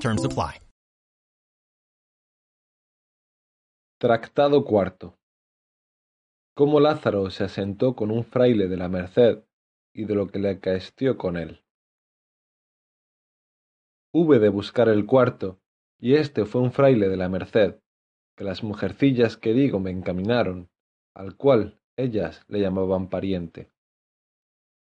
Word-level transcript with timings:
Terms 0.00 0.24
apply. 0.24 0.60
Tractado 3.98 4.64
cuarto. 4.64 5.18
Cómo 6.54 6.80
Lázaro 6.80 7.30
se 7.30 7.44
asentó 7.44 7.96
con 7.96 8.10
un 8.10 8.24
fraile 8.24 8.68
de 8.68 8.76
la 8.76 8.88
Merced 8.88 9.44
y 9.94 10.04
de 10.04 10.14
lo 10.14 10.28
que 10.28 10.38
le 10.38 10.50
acaestió 10.50 11.16
con 11.16 11.36
él. 11.36 11.62
hube 14.12 14.38
de 14.38 14.48
buscar 14.48 14.88
el 14.88 15.04
cuarto, 15.04 15.60
y 15.98 16.14
éste 16.14 16.46
fue 16.46 16.62
un 16.62 16.72
fraile 16.72 17.10
de 17.10 17.18
la 17.18 17.28
Merced, 17.28 17.80
que 18.34 18.44
las 18.44 18.62
mujercillas 18.62 19.36
que 19.36 19.52
digo 19.52 19.78
me 19.78 19.90
encaminaron, 19.90 20.70
al 21.14 21.36
cual 21.36 21.78
ellas 21.96 22.42
le 22.48 22.60
llamaban 22.60 23.08
pariente. 23.10 23.70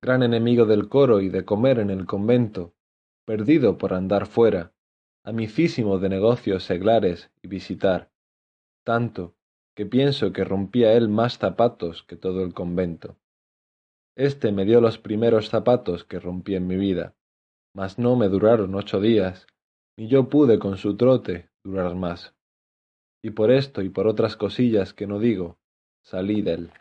Gran 0.00 0.22
enemigo 0.22 0.66
del 0.66 0.88
coro 0.88 1.20
y 1.20 1.30
de 1.30 1.44
comer 1.44 1.80
en 1.80 1.90
el 1.90 2.06
convento, 2.06 2.74
perdido 3.24 3.76
por 3.76 3.92
andar 3.92 4.26
fuera, 4.26 4.72
amicísimo 5.28 5.98
de 5.98 6.08
negocios 6.08 6.64
seglares 6.64 7.30
y 7.42 7.48
visitar, 7.48 8.10
tanto 8.82 9.34
que 9.76 9.84
pienso 9.84 10.32
que 10.32 10.42
rompía 10.42 10.94
él 10.94 11.10
más 11.10 11.36
zapatos 11.36 12.02
que 12.04 12.16
todo 12.16 12.42
el 12.42 12.54
convento. 12.54 13.14
Este 14.16 14.52
me 14.52 14.64
dio 14.64 14.80
los 14.80 14.96
primeros 14.96 15.50
zapatos 15.50 16.04
que 16.04 16.18
rompí 16.18 16.54
en 16.54 16.66
mi 16.66 16.76
vida, 16.76 17.14
mas 17.74 17.98
no 17.98 18.16
me 18.16 18.30
duraron 18.30 18.74
ocho 18.74 19.02
días, 19.02 19.46
ni 19.98 20.08
yo 20.08 20.30
pude 20.30 20.58
con 20.58 20.78
su 20.78 20.96
trote 20.96 21.50
durar 21.62 21.94
más. 21.94 22.34
Y 23.22 23.32
por 23.32 23.50
esto 23.50 23.82
y 23.82 23.90
por 23.90 24.06
otras 24.06 24.34
cosillas 24.34 24.94
que 24.94 25.06
no 25.06 25.18
digo, 25.18 25.58
salí 26.00 26.40
de 26.40 26.52
él. 26.54 26.72